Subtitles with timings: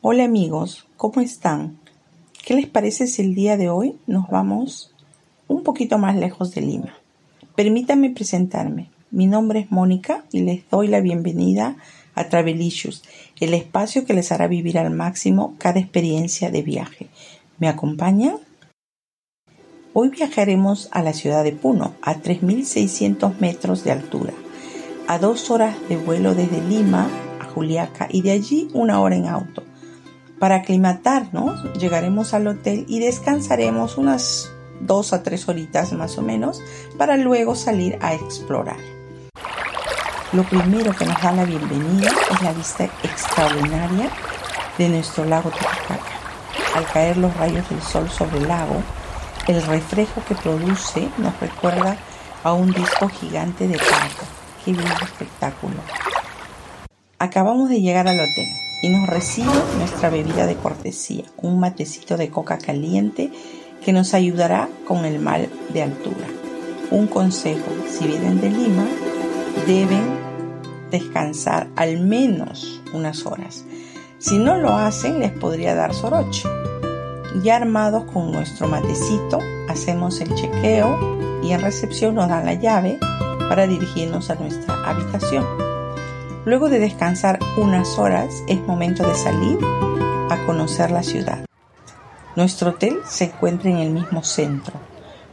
[0.00, 1.76] Hola amigos, ¿cómo están?
[2.46, 4.94] ¿Qué les parece si el día de hoy nos vamos
[5.48, 6.94] un poquito más lejos de Lima?
[7.56, 8.90] Permítanme presentarme.
[9.10, 11.78] Mi nombre es Mónica y les doy la bienvenida
[12.14, 13.02] a Travelicious,
[13.40, 17.08] el espacio que les hará vivir al máximo cada experiencia de viaje.
[17.58, 18.36] ¿Me acompañan?
[19.94, 24.32] Hoy viajaremos a la ciudad de Puno, a 3.600 metros de altura,
[25.08, 27.10] a dos horas de vuelo desde Lima
[27.40, 29.64] a Juliaca y de allí una hora en auto.
[30.38, 36.62] Para aclimatarnos, llegaremos al hotel y descansaremos unas dos a tres horitas más o menos
[36.96, 38.76] para luego salir a explorar.
[40.32, 44.10] Lo primero que nos da la bienvenida es la vista extraordinaria
[44.76, 45.98] de nuestro lago Titicaca.
[46.76, 48.80] Al caer los rayos del sol sobre el lago,
[49.48, 51.96] el reflejo que produce nos recuerda
[52.44, 54.24] a un disco gigante de plata.
[54.64, 55.78] ¡Qué bello espectáculo!
[57.18, 62.30] Acabamos de llegar al hotel y nos recibe nuestra bebida de cortesía, un matecito de
[62.30, 63.30] coca caliente
[63.84, 66.26] que nos ayudará con el mal de altura.
[66.90, 68.86] Un consejo, si vienen de Lima,
[69.66, 70.18] deben
[70.90, 73.64] descansar al menos unas horas.
[74.18, 76.48] Si no lo hacen, les podría dar soroche.
[77.42, 79.38] Ya armados con nuestro matecito,
[79.68, 82.98] hacemos el chequeo y en recepción nos dan la llave
[83.48, 85.44] para dirigirnos a nuestra habitación.
[86.44, 89.58] Luego de descansar unas horas, es momento de salir
[90.30, 91.44] a conocer la ciudad.
[92.36, 94.74] Nuestro hotel se encuentra en el mismo centro.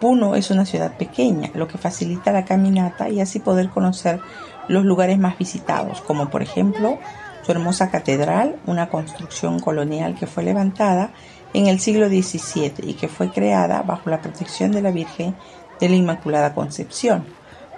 [0.00, 4.20] Puno es una ciudad pequeña, lo que facilita la caminata y así poder conocer
[4.68, 6.98] los lugares más visitados, como por ejemplo
[7.44, 11.12] su hermosa catedral, una construcción colonial que fue levantada
[11.54, 15.36] en el siglo XVII y que fue creada bajo la protección de la Virgen
[15.78, 17.24] de la Inmaculada Concepción.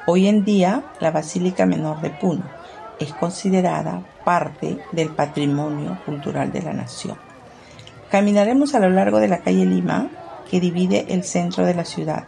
[0.06, 2.44] Hoy en día, la Basílica Menor de Puno
[2.98, 7.16] es considerada parte del patrimonio cultural de la nación.
[8.10, 10.08] Caminaremos a lo largo de la calle Lima,
[10.50, 12.24] que divide el centro de la ciudad.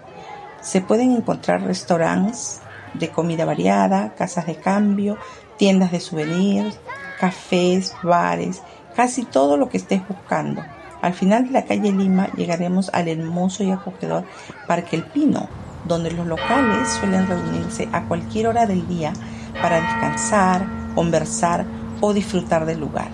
[0.60, 2.60] Se pueden encontrar restaurantes
[2.94, 5.16] de comida variada, casas de cambio,
[5.56, 6.78] tiendas de souvenirs,
[7.18, 8.62] cafés, bares,
[8.94, 10.62] casi todo lo que estés buscando.
[11.00, 14.24] Al final de la calle Lima llegaremos al hermoso y acogedor
[14.66, 15.48] Parque El Pino,
[15.86, 19.14] donde los locales suelen reunirse a cualquier hora del día
[19.60, 21.66] para descansar, conversar
[22.00, 23.08] o disfrutar del lugar.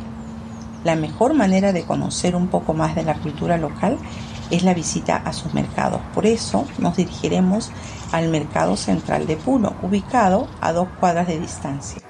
[0.85, 3.99] La mejor manera de conocer un poco más de la cultura local
[4.51, 6.01] es la visita a sus mercados.
[6.15, 7.71] Por eso nos dirigiremos
[8.13, 12.03] al Mercado Central de Puno, ubicado a dos cuadras de distancia.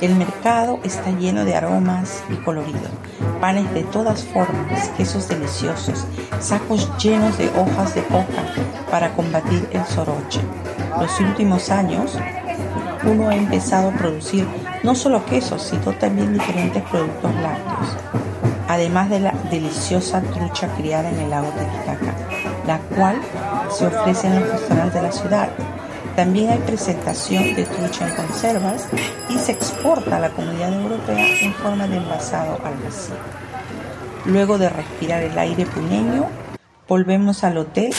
[0.00, 2.88] El mercado está lleno de aromas y colorido,
[3.40, 6.06] panes de todas formas, quesos deliciosos,
[6.40, 8.44] sacos llenos de hojas de coca
[8.90, 10.40] para combatir el soroche.
[10.98, 12.16] Los últimos años,
[13.04, 14.46] uno ha empezado a producir
[14.82, 17.96] no solo quesos, sino también diferentes productos lácteos,
[18.68, 22.14] además de la deliciosa trucha criada en el lago Titicaca,
[22.66, 23.20] la cual
[23.70, 25.48] se ofrece en los restaurantes de la ciudad
[26.16, 28.88] también hay presentación de trucha en conservas
[29.28, 33.14] y se exporta a la comunidad europea en forma de envasado al vacío.
[34.26, 36.26] Luego de respirar el aire puneño,
[36.88, 37.94] volvemos al hotel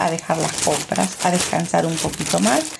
[0.00, 2.72] a dejar las compras, a descansar un poquito más,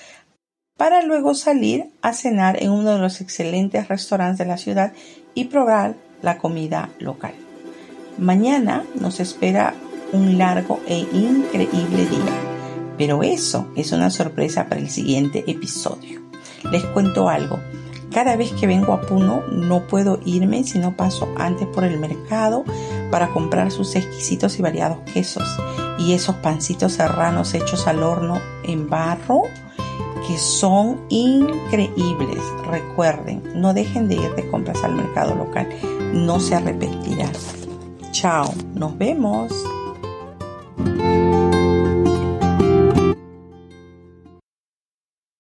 [0.83, 4.93] para luego salir a cenar en uno de los excelentes restaurantes de la ciudad
[5.33, 7.35] y probar la comida local.
[8.19, 9.75] Mañana nos espera
[10.13, 12.53] un largo e increíble día
[12.99, 16.21] pero eso es una sorpresa para el siguiente episodio.
[16.73, 17.61] Les cuento algo.
[18.13, 22.01] Cada vez que vengo a Puno no puedo irme si no paso antes por el
[22.01, 22.65] mercado
[23.13, 25.49] para comprar sus exquisitos y variados quesos
[25.97, 29.45] y esos pancitos serranos hechos al horno en barro
[30.27, 32.41] que son increíbles.
[32.71, 35.69] Recuerden, no dejen de ir de compras al mercado local,
[36.13, 37.33] no se arrepentirán.
[38.13, 39.53] Chao, nos vemos.